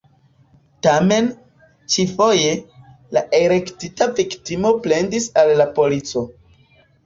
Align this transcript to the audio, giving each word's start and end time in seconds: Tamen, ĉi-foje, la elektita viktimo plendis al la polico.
Tamen, 0.87 1.27
ĉi-foje, 1.97 2.55
la 3.19 3.25
elektita 3.43 4.11
viktimo 4.23 4.75
plendis 4.89 5.33
al 5.45 5.57
la 5.65 5.73
polico. 5.81 6.29